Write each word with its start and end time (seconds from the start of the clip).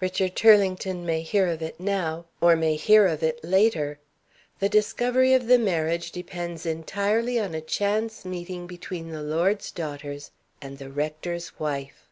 Richard 0.00 0.36
Turlington 0.36 1.04
may 1.04 1.22
hear 1.22 1.48
of 1.48 1.60
it 1.60 1.80
now, 1.80 2.26
or 2.40 2.54
may 2.54 2.76
hear 2.76 3.04
of 3.08 3.20
it 3.24 3.40
later. 3.42 3.98
The 4.60 4.68
discovery 4.68 5.34
of 5.34 5.48
the 5.48 5.58
marriage 5.58 6.12
depends 6.12 6.64
entirely 6.64 7.36
on 7.40 7.52
a 7.52 7.60
chance 7.60 8.24
meeting 8.24 8.68
between 8.68 9.08
the 9.10 9.24
lord's 9.24 9.72
daughters 9.72 10.30
and 10.60 10.78
the 10.78 10.88
rector's 10.88 11.58
wife. 11.58 12.06